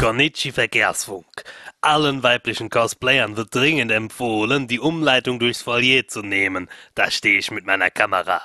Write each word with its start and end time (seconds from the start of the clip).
Konnichi 0.00 0.52
Verkehrsfunk. 0.52 1.44
Allen 1.80 2.22
weiblichen 2.22 2.68
Cosplayern 2.70 3.36
wird 3.36 3.54
dringend 3.54 3.92
empfohlen, 3.92 4.66
die 4.68 4.80
Umleitung 4.80 5.38
durchs 5.38 5.62
Foyer 5.62 6.06
zu 6.08 6.22
nehmen. 6.22 6.68
Da 6.94 7.10
stehe 7.10 7.38
ich 7.38 7.50
mit 7.50 7.66
meiner 7.66 7.90
Kamera. 7.90 8.42